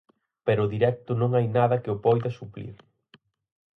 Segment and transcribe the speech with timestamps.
[0.45, 2.75] Pero o directo non hai nada que o poida suplir.